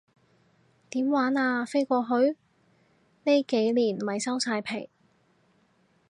[0.89, 2.35] 點玩啊，飛過去？
[3.23, 4.89] 呢幾年咪收晒皮